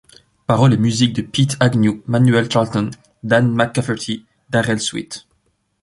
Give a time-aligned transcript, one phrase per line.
[0.47, 2.89] Paroles et musiques de Pete Agnew, Manuel Charlton,
[3.21, 5.27] Dan McCafferty, Darrell Sweet.